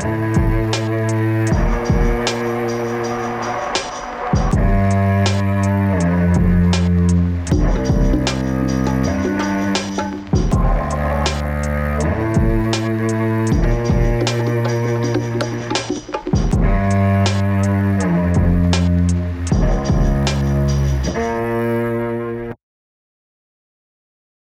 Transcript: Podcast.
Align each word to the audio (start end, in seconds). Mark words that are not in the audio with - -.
Podcast. 0.00 0.39